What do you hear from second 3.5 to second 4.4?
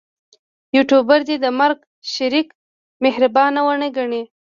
ونه ګڼي.